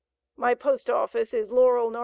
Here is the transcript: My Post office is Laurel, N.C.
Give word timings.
My 0.35 0.55
Post 0.55 0.89
office 0.89 1.31
is 1.31 1.51
Laurel, 1.51 1.95
N.C. 1.95 1.99